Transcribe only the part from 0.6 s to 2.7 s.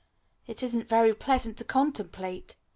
isn't very pleasant to contemplate.